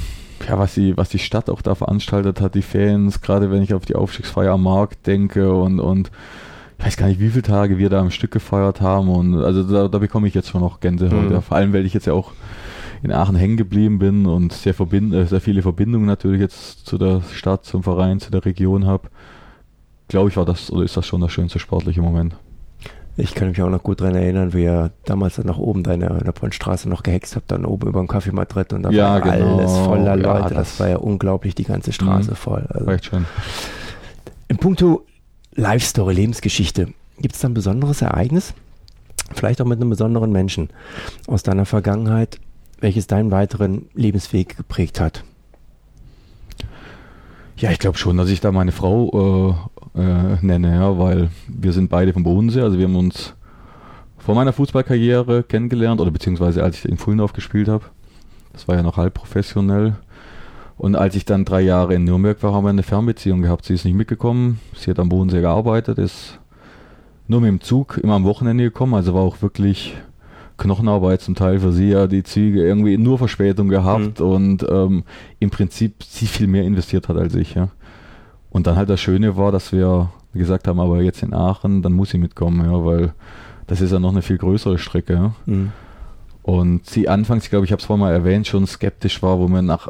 [0.48, 3.76] ja, was die, was die Stadt auch da veranstaltet hat, die Fans, gerade wenn ich
[3.76, 6.12] auf die Aufstiegsfeier am Markt denke und, und
[6.80, 9.64] ich weiß gar nicht, wie viele Tage wir da am Stück gefeiert haben und also
[9.64, 11.26] da, da bekomme ich jetzt schon noch Gänsehaut.
[11.26, 11.32] Mhm.
[11.32, 12.34] Ja, vor allem, weil ich jetzt ja auch
[13.04, 16.98] in Aachen hängen geblieben bin und sehr, verbind äh, sehr viele Verbindungen natürlich jetzt zu
[16.98, 19.10] der Stadt, zum Verein, zu der Region habe,
[20.08, 22.36] glaube ich, war das oder ist das schon der schönste sportliche Moment.
[23.20, 25.94] Ich kann mich auch noch gut daran erinnern, wie ihr damals dann nach oben da
[25.94, 28.92] in der, in der noch gehext habt, dann oben über dem Kaffee Madrid und da
[28.92, 29.58] ja, war genau.
[29.58, 30.28] alles voller Leute.
[30.28, 32.36] Ja, das, das, war ja unglaublich, die ganze Straße mhm.
[32.36, 32.68] voll.
[32.70, 32.86] Also.
[32.86, 33.26] Recht schön.
[34.50, 35.04] Im Punkto
[35.56, 38.54] Life-Story, Lebensgeschichte, gibt es da ein besonderes Ereignis?
[39.34, 40.70] Vielleicht auch mit einem besonderen Menschen
[41.26, 42.40] aus deiner Vergangenheit,
[42.80, 45.24] welches deinen weiteren Lebensweg geprägt hat?
[47.58, 49.58] Ja, ich glaube schon, dass ich da meine Frau
[49.98, 53.34] äh, nenne, ja, weil wir sind beide vom Bodensee, also wir haben uns
[54.18, 57.86] vor meiner Fußballkarriere kennengelernt oder beziehungsweise als ich in Fulendorf gespielt habe.
[58.54, 59.96] Das war ja noch halb professionell.
[60.78, 63.66] Und als ich dann drei Jahre in Nürnberg war, haben wir eine Fernbeziehung gehabt.
[63.66, 64.60] Sie ist nicht mitgekommen.
[64.76, 66.40] Sie hat am Bodensee gearbeitet, ist
[67.28, 68.94] nur mit dem Zug immer am Wochenende gekommen.
[68.94, 69.96] Also war auch wirklich
[70.58, 74.26] Knochenarbeit zum Teil für sie ja die Züge irgendwie nur Verspätung gehabt mhm.
[74.26, 75.04] und ähm,
[75.40, 77.70] im Prinzip sie viel mehr investiert hat als ich, ja.
[78.50, 81.94] Und dann halt das Schöne war, dass wir gesagt haben, aber jetzt in Aachen, dann
[81.94, 83.14] muss sie mitkommen, ja, weil
[83.68, 85.34] das ist ja noch eine viel größere Strecke, ja.
[85.46, 85.72] Mhm.
[86.44, 89.50] Und sie anfangs, ich glaube, ich habe es vorhin mal erwähnt, schon skeptisch war, wo
[89.50, 89.90] wir nach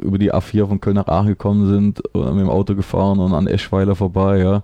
[0.00, 3.46] über die A4 von Köln nach Aachen gekommen sind, mit dem Auto gefahren und an
[3.46, 4.62] Eschweiler vorbei, ja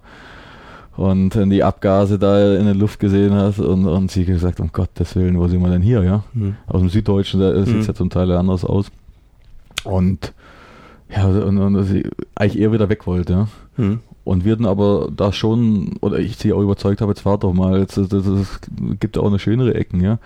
[1.00, 4.70] und dann die Abgase da in der Luft gesehen hast und, und sie gesagt, um
[4.70, 6.24] Gottes Willen, wo sind wir denn hier, ja?
[6.34, 6.56] Mhm.
[6.66, 7.88] Aus dem Süddeutschen, da sieht es mhm.
[7.88, 8.90] ja zum Teil anders aus.
[9.84, 10.34] Und
[11.14, 13.48] ja, und, und dass ich eigentlich eher wieder weg wollte, ja.
[13.76, 14.00] Mhm.
[14.22, 17.54] Und wir dann aber da schon, oder ich sie auch überzeugt habe, jetzt warte doch
[17.54, 18.60] mal, jetzt, das, das, das
[19.00, 20.18] gibt auch eine schönere Ecken, ja.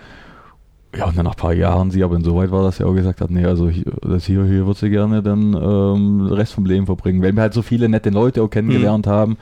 [0.97, 3.21] Ja, und dann nach ein paar Jahren sie aber insoweit war, dass sie auch gesagt
[3.21, 6.67] hat, nee, also hier, das hier, hier wird sie gerne dann ähm, den Rest vom
[6.67, 9.11] Leben verbringen, weil wir halt so viele nette Leute auch kennengelernt mhm.
[9.11, 9.37] haben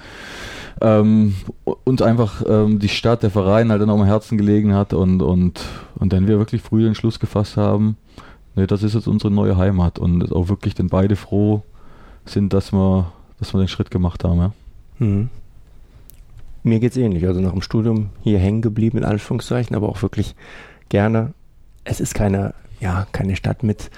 [0.83, 1.35] ähm,
[1.85, 5.23] uns einfach ähm, die Stadt, der Verein halt dann auch am Herzen gelegen hat und,
[5.23, 5.61] und,
[5.97, 7.97] und dann wir wirklich früh den Schluss gefasst haben,
[8.55, 11.62] nee, das ist jetzt unsere neue Heimat und auch wirklich dann beide froh
[12.25, 14.38] sind, dass wir, dass wir den Schritt gemacht haben.
[14.38, 14.53] Ja.
[14.99, 15.31] Mhm.
[16.62, 20.01] Mir geht es ähnlich, also nach dem Studium hier hängen geblieben, in Anführungszeichen, aber auch
[20.03, 20.37] wirklich
[20.88, 21.35] gerne.
[21.83, 23.91] Es ist keine, ja, keine Stadt mit,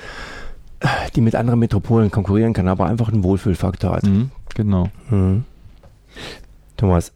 [1.15, 4.05] die mit anderen Metropolen konkurrieren kann, aber einfach einen Wohlfühlfaktor hat.
[4.05, 4.89] Mhm, genau.
[5.11, 5.45] Mhm.
[6.79, 7.13] Thomas,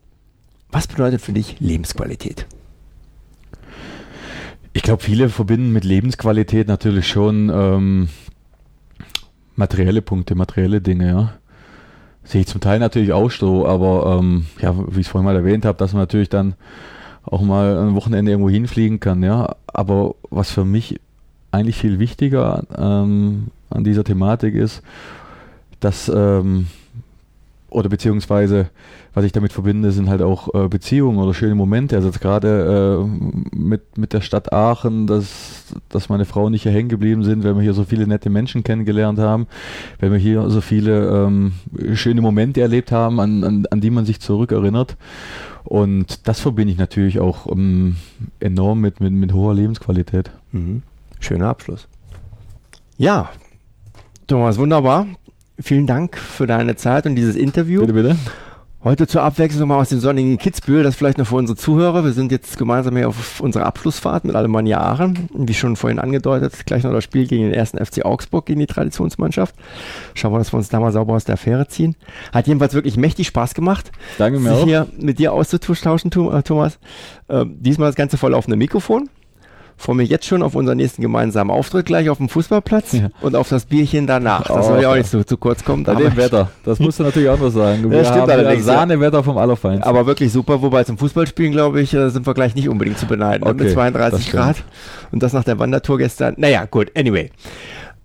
[0.70, 2.46] was bedeutet für dich Lebensqualität?
[4.72, 8.08] Ich glaube, viele verbinden mit Lebensqualität natürlich schon ähm,
[9.56, 11.32] materielle Punkte, materielle Dinge, ja.
[12.24, 15.36] Sehe ich zum Teil natürlich auch so, aber ähm, ja, wie ich es vorhin mal
[15.36, 16.54] erwähnt habe, dass man natürlich dann
[17.24, 19.56] auch mal ein Wochenende irgendwo hinfliegen kann, ja.
[19.66, 21.00] Aber was für mich
[21.50, 24.82] eigentlich viel wichtiger ähm, an dieser Thematik ist,
[25.80, 26.66] dass ähm,
[27.70, 28.70] oder beziehungsweise
[29.14, 31.96] was ich damit verbinde, sind halt auch äh, Beziehungen oder schöne Momente.
[31.96, 36.88] Also gerade äh, mit, mit der Stadt Aachen, dass, dass meine Frau nicht hier hängen
[36.88, 39.48] geblieben sind, weil wir hier so viele nette Menschen kennengelernt haben,
[39.98, 41.52] weil wir hier so viele ähm,
[41.94, 44.96] schöne Momente erlebt haben, an, an, an die man sich zurückerinnert.
[45.64, 47.96] Und das verbinde ich natürlich auch ähm,
[48.40, 50.30] enorm mit, mit, mit hoher Lebensqualität.
[50.52, 50.82] Mhm.
[51.18, 51.88] Schöner Abschluss.
[52.96, 53.30] Ja,
[54.28, 55.06] Thomas, wunderbar.
[55.60, 57.80] Vielen Dank für deine Zeit und dieses Interview.
[57.80, 58.16] Bitte, bitte.
[58.84, 62.04] Heute zur Abwechslung mal aus dem sonnigen Kitzbühel, das vielleicht noch für unsere Zuhörer.
[62.04, 65.28] Wir sind jetzt gemeinsam hier auf unserer Abschlussfahrt mit Alemannia Aachen.
[65.34, 68.66] Wie schon vorhin angedeutet, gleich noch das Spiel gegen den ersten FC Augsburg, gegen die
[68.66, 69.56] Traditionsmannschaft.
[70.14, 71.96] Schauen wir, dass wir uns da mal sauber aus der Affäre ziehen.
[72.32, 74.64] Hat jedenfalls wirklich mächtig Spaß gemacht, Danke mir sich auch.
[74.64, 76.78] hier mit dir auszutauschen, äh, Thomas.
[77.26, 79.10] Äh, diesmal das Ganze voll auf einem Mikrofon
[79.78, 83.08] freue mich jetzt schon auf unseren nächsten gemeinsamen Auftritt gleich auf dem Fußballplatz ja.
[83.20, 84.48] und auf das Bierchen danach.
[84.48, 85.84] Das oh, soll ja auch nicht so zu kurz kommen.
[85.84, 87.88] Bei dem Wetter, das musst du natürlich auch noch sagen.
[87.88, 89.88] Wir ja, stimmt ja Sahnewetter vom Allerfeinsten.
[89.88, 93.06] Aber wirklich super, wobei zum Fußballspielen, glaube ich, äh, sind wir gleich nicht unbedingt zu
[93.06, 93.44] beneiden.
[93.44, 93.50] Ne?
[93.50, 94.56] Okay, mit 32 Grad
[95.12, 96.34] und das nach der Wandertour gestern.
[96.36, 97.30] Naja, gut, anyway.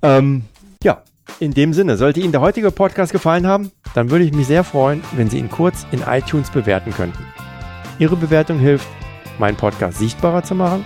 [0.03, 0.43] Ähm,
[0.83, 1.01] ja,
[1.39, 4.63] in dem Sinne, sollte Ihnen der heutige Podcast gefallen haben, dann würde ich mich sehr
[4.63, 7.25] freuen, wenn Sie ihn kurz in iTunes bewerten könnten.
[7.97, 8.87] Ihre Bewertung hilft,
[9.39, 10.85] meinen Podcast sichtbarer zu machen